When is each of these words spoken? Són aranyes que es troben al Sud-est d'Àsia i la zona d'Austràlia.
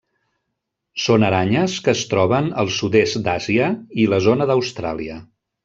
Són 1.03 1.25
aranyes 1.27 1.75
que 1.87 1.93
es 1.93 2.01
troben 2.13 2.49
al 2.63 2.73
Sud-est 2.79 3.21
d'Àsia 3.29 3.71
i 4.07 4.11
la 4.15 4.23
zona 4.31 4.51
d'Austràlia. 4.53 5.23